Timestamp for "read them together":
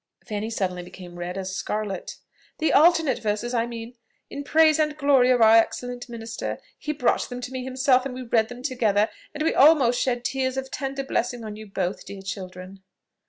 8.23-9.11